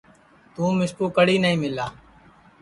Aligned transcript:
تُوں 0.53 0.71
مِسکُو 0.79 1.05
کڑھی 1.15 1.37
نائی 1.43 1.57
مِلا 1.63 1.87